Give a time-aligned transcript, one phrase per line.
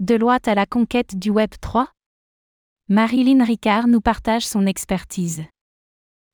[0.00, 1.92] Deloitte à la conquête du Web 3
[2.88, 5.44] Marilyn Ricard nous partage son expertise.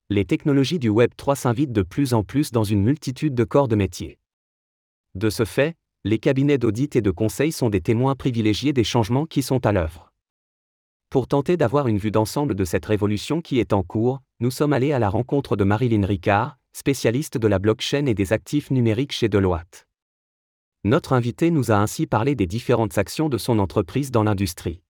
[0.08, 3.66] Les technologies du Web 3 s'invitent de plus en plus dans une multitude de corps
[3.66, 4.20] de métier.
[5.16, 5.74] De ce fait,
[6.04, 9.72] les cabinets d'audit et de conseil sont des témoins privilégiés des changements qui sont à
[9.72, 10.12] l'œuvre.
[11.10, 14.74] Pour tenter d'avoir une vue d'ensemble de cette révolution qui est en cours, nous sommes
[14.74, 19.10] allés à la rencontre de Marilyn Ricard, spécialiste de la blockchain et des actifs numériques
[19.10, 19.88] chez Deloitte.
[20.86, 24.82] Notre invité nous a ainsi parlé des différentes actions de son entreprise dans l'industrie.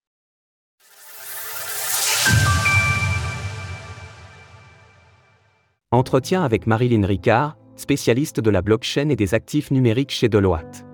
[5.91, 10.85] Entretien avec Marilyn Ricard, spécialiste de la blockchain et des actifs numériques chez Deloitte.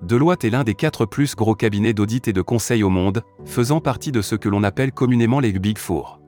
[0.00, 3.80] Deloitte est l'un des quatre plus gros cabinets d'audit et de conseil au monde, faisant
[3.80, 6.22] partie de ce que l'on appelle communément les Big Four.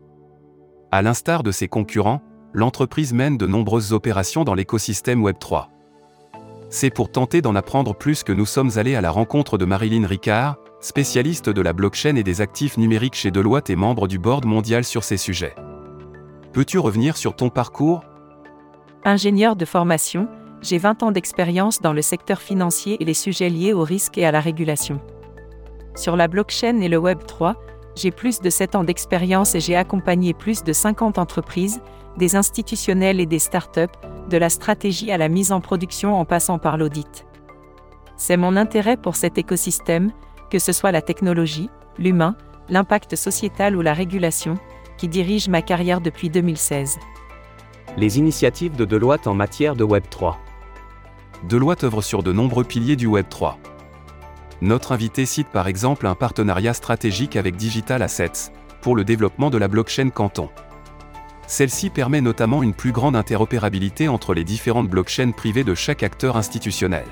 [0.93, 2.20] À l'instar de ses concurrents,
[2.53, 5.69] l'entreprise mène de nombreuses opérations dans l'écosystème Web3.
[6.71, 10.07] C'est pour tenter d'en apprendre plus que nous sommes allés à la rencontre de Marilyn
[10.07, 14.45] Ricard, spécialiste de la blockchain et des actifs numériques chez Deloitte et membre du board
[14.45, 15.55] mondial sur ces sujets.
[16.53, 18.03] Peux-tu revenir sur ton parcours?
[19.05, 20.29] Ingénieur de formation,
[20.61, 24.27] j'ai 20 ans d'expérience dans le secteur financier et les sujets liés au risque et
[24.27, 25.01] à la régulation.
[25.97, 27.57] Sur la blockchain et le Web 3,
[27.97, 31.81] j'ai plus de 7 ans d'expérience et j'ai accompagné plus de 50 entreprises,
[32.19, 33.86] des institutionnels et des startups,
[34.28, 37.24] de la stratégie à la mise en production en passant par l'audit.
[38.16, 40.11] C'est mon intérêt pour cet écosystème,
[40.50, 42.36] que ce soit la technologie, l'humain,
[42.69, 44.56] l'impact sociétal ou la régulation,
[44.98, 46.98] qui dirige ma carrière depuis 2016.
[47.96, 50.39] Les initiatives de Deloitte en matière de Web 3.
[51.48, 53.58] Deloitte œuvre sur de nombreux piliers du Web 3.
[54.61, 58.50] Notre invité cite par exemple un partenariat stratégique avec Digital Assets,
[58.83, 60.48] pour le développement de la blockchain Canton.
[61.49, 66.37] Celle-ci permet notamment une plus grande interopérabilité entre les différentes blockchains privées de chaque acteur
[66.37, 67.07] institutionnel.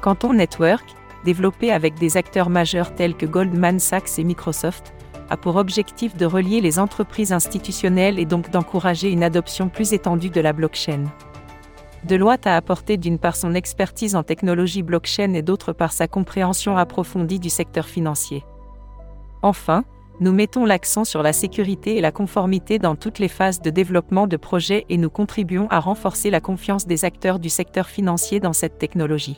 [0.00, 0.84] Canton Network,
[1.26, 4.94] développé avec des acteurs majeurs tels que Goldman Sachs et Microsoft,
[5.28, 10.30] a pour objectif de relier les entreprises institutionnelles et donc d'encourager une adoption plus étendue
[10.30, 11.04] de la blockchain.
[12.04, 16.78] Deloitte a apporté d'une part son expertise en technologie blockchain et d'autre part sa compréhension
[16.78, 18.44] approfondie du secteur financier.
[19.42, 19.84] Enfin,
[20.20, 24.26] nous mettons l'accent sur la sécurité et la conformité dans toutes les phases de développement
[24.26, 28.52] de projets et nous contribuons à renforcer la confiance des acteurs du secteur financier dans
[28.52, 29.36] cette technologie.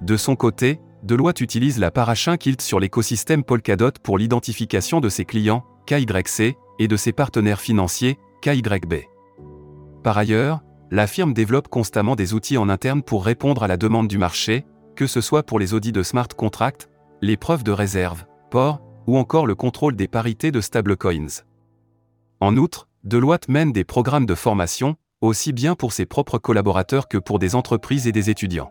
[0.00, 5.24] De son côté, Deloitte utilise la Parachain Kilt sur l'écosystème Polkadot pour l'identification de ses
[5.24, 8.94] clients, KYC, et de ses partenaires financiers, KYB.
[10.02, 10.60] Par ailleurs,
[10.90, 14.64] la firme développe constamment des outils en interne pour répondre à la demande du marché,
[14.96, 16.88] que ce soit pour les audits de smart contracts,
[17.20, 21.42] les preuves de réserve, port, ou encore le contrôle des parités de stablecoins.
[22.40, 27.16] En outre, Deloitte mène des programmes de formation, aussi bien pour ses propres collaborateurs que
[27.16, 28.70] pour des entreprises et des étudiants.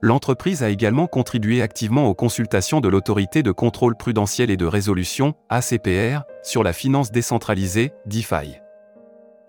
[0.00, 5.34] L'entreprise a également contribué activement aux consultations de l'autorité de contrôle prudentiel et de résolution,
[5.50, 8.56] ACPR, sur la finance décentralisée, DeFi.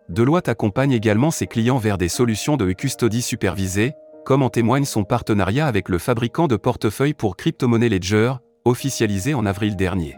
[0.10, 3.94] Deloitte accompagne également ses clients vers des solutions de custody supervisée,
[4.26, 8.34] comme en témoigne son partenariat avec le fabricant de portefeuilles pour crypto-monnaie Ledger,
[8.66, 10.18] officialisé en avril dernier.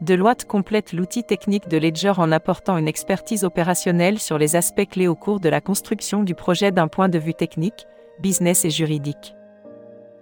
[0.00, 5.08] Deloitte complète l'outil technique de Ledger en apportant une expertise opérationnelle sur les aspects clés
[5.08, 7.86] au cours de la construction du projet d'un point de vue technique,
[8.18, 9.34] business et juridique.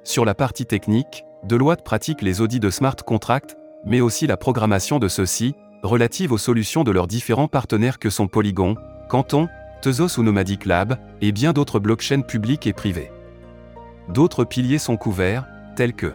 [0.02, 4.98] Sur la partie technique, Deloitte pratique les audits de smart contracts, mais aussi la programmation
[4.98, 8.74] de ceux-ci, relative aux solutions de leurs différents partenaires que sont Polygon,
[9.08, 9.48] Canton,
[9.80, 13.12] Tezos ou Nomadic Lab, et bien d'autres blockchains publiques et privées.
[14.08, 15.46] D'autres piliers sont couverts,
[15.76, 16.12] tels que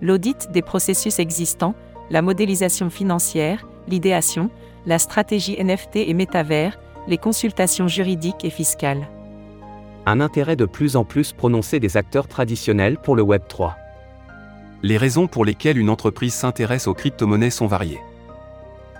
[0.00, 1.74] l'audit des processus existants,
[2.10, 4.50] la modélisation financière, l'idéation,
[4.86, 6.78] la stratégie NFT et métavers,
[7.08, 9.08] les consultations juridiques et fiscales.
[10.06, 13.76] Un intérêt de plus en plus prononcé des acteurs traditionnels pour le Web 3.
[14.82, 18.00] Les raisons pour lesquelles une entreprise s'intéresse aux crypto-monnaies sont variées.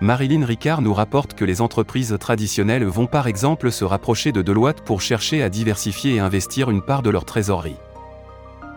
[0.00, 4.80] Marilyn Ricard nous rapporte que les entreprises traditionnelles vont par exemple se rapprocher de Deloitte
[4.80, 7.76] pour chercher à diversifier et investir une part de leur trésorerie.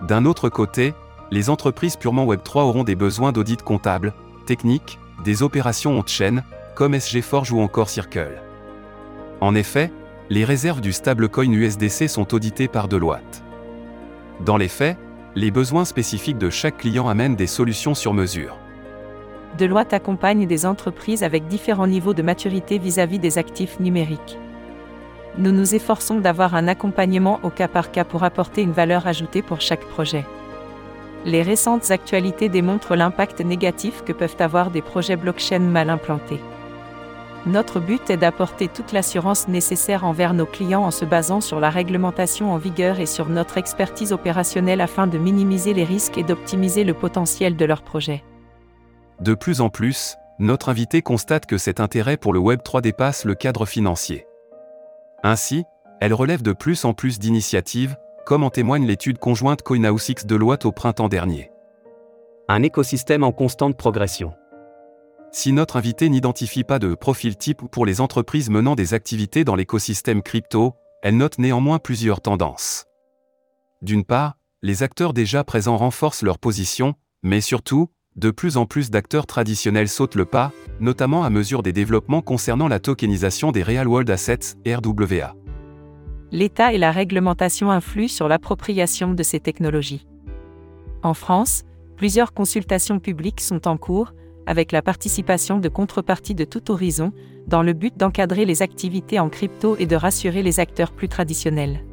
[0.08, 0.94] D'un autre côté,
[1.32, 4.14] les entreprises purement Web3 auront des besoins d'audit comptable,
[4.46, 6.44] technique, des opérations on-chain,
[6.76, 8.42] comme SG Forge ou encore Circle.
[9.42, 9.92] En effet,
[10.30, 13.44] les réserves du stablecoin USDC sont auditées par Deloitte.
[14.46, 14.98] Dans les faits,
[15.36, 18.58] les besoins spécifiques de chaque client amènent des solutions sur mesure.
[19.58, 24.38] Deloitte accompagne des entreprises avec différents niveaux de maturité vis-à-vis des actifs numériques.
[25.38, 29.42] Nous nous efforçons d'avoir un accompagnement au cas par cas pour apporter une valeur ajoutée
[29.42, 30.26] pour chaque projet
[31.26, 36.40] les récentes actualités démontrent l'impact négatif que peuvent avoir des projets blockchain mal implantés.
[37.46, 41.70] Notre but est d'apporter toute l'assurance nécessaire envers nos clients en se basant sur la
[41.70, 46.84] réglementation en vigueur et sur notre expertise opérationnelle afin de minimiser les risques et d'optimiser
[46.84, 48.24] le potentiel de leurs projets.
[49.22, 53.24] De plus en plus, notre invité constate que cet intérêt pour le Web 3 dépasse
[53.24, 54.28] le cadre financier.
[55.24, 55.64] Ainsi,
[56.00, 57.96] elle relève de plus en plus d'initiatives,
[58.28, 61.50] comme en témoigne l'étude conjointe CoinHouse X Deloitte au printemps dernier.
[62.50, 64.34] Un écosystème en constante progression.
[65.32, 69.56] Si notre invité n'identifie pas de profil type pour les entreprises menant des activités dans
[69.56, 72.84] l'écosystème crypto, elle note néanmoins plusieurs tendances.
[73.82, 77.88] D'une part, les acteurs déjà présents renforcent leur position, mais surtout,
[78.18, 80.52] de plus en plus d'acteurs traditionnels sautent le pas,
[80.82, 85.34] notamment à mesure des développements concernant la tokenisation des Real World Assets, RWA.
[86.32, 90.06] L'État et la réglementation influent sur l'appropriation de ces technologies.
[91.02, 91.64] En France,
[91.96, 94.14] plusieurs consultations publiques sont en cours,
[94.46, 97.14] avec la participation de contreparties de tout horizon,
[97.48, 101.84] dans le but d'encadrer les activités en crypto et de rassurer les acteurs plus traditionnels.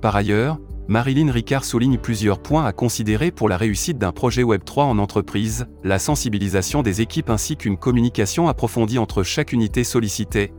[0.00, 4.82] Par ailleurs, Marilyn Ricard souligne plusieurs points à considérer pour la réussite d'un projet Web3
[4.82, 10.52] en entreprise, la sensibilisation des équipes ainsi qu'une communication approfondie entre chaque unité sollicitée,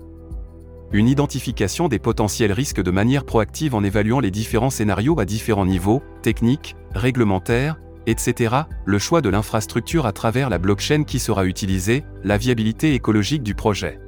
[0.94, 5.66] une identification des potentiels risques de manière proactive en évaluant les différents scénarios à différents
[5.66, 8.56] niveaux, techniques, réglementaires, etc.,
[8.86, 13.56] le choix de l'infrastructure à travers la blockchain qui sera utilisée, la viabilité écologique du
[13.56, 14.00] projet.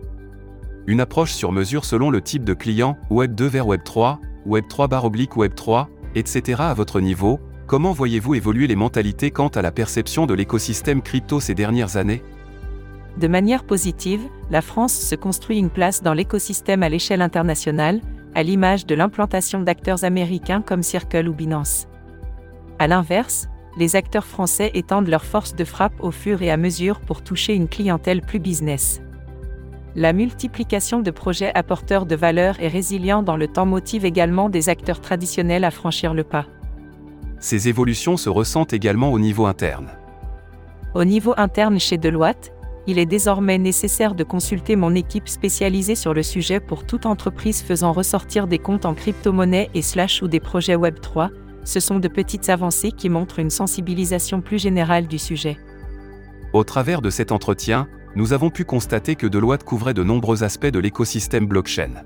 [0.85, 4.65] Une approche sur mesure selon le type de client, Web 2 vers Web 3, Web
[4.67, 6.61] 3 bar oblique Web 3, etc.
[6.63, 11.39] à votre niveau, comment voyez-vous évoluer les mentalités quant à la perception de l'écosystème crypto
[11.39, 12.21] ces dernières années?
[13.17, 18.01] De manière positive, la France se construit une place dans l'écosystème à l'échelle internationale,
[18.33, 21.87] à l'image de l'implantation d'acteurs américains comme Circle ou Binance.
[22.79, 26.99] A l'inverse, les acteurs français étendent leur force de frappe au fur et à mesure
[26.99, 29.01] pour toucher une clientèle plus business.
[29.95, 34.69] La multiplication de projets apporteurs de valeur et résilients dans le temps motive également des
[34.69, 36.45] acteurs traditionnels à franchir le pas.
[37.39, 39.89] Ces évolutions se ressentent également au niveau interne.
[40.95, 42.53] Au niveau interne chez Deloitte,
[42.87, 47.61] il est désormais nécessaire de consulter mon équipe spécialisée sur le sujet pour toute entreprise
[47.61, 51.29] faisant ressortir des comptes en crypto-monnaie et slash ou des projets Web3,
[51.63, 55.57] ce sont de petites avancées qui montrent une sensibilisation plus générale du sujet.
[56.51, 60.67] Au travers de cet entretien, nous avons pu constater que Deloitte couvrait de nombreux aspects
[60.67, 62.03] de l'écosystème blockchain.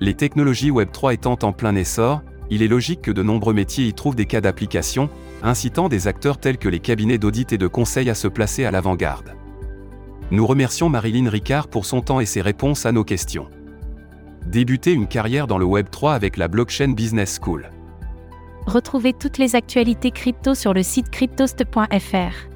[0.00, 3.94] Les technologies Web3 étant en plein essor, il est logique que de nombreux métiers y
[3.94, 5.10] trouvent des cas d'application,
[5.42, 8.70] incitant des acteurs tels que les cabinets d'audit et de conseil à se placer à
[8.70, 9.34] l'avant-garde.
[10.32, 13.50] Nous remercions Marilyn Ricard pour son temps et ses réponses à nos questions.
[14.46, 17.70] Débuter une carrière dans le Web3 avec la Blockchain Business School.
[18.64, 22.48] Retrouvez toutes les actualités crypto sur le site cryptost.fr.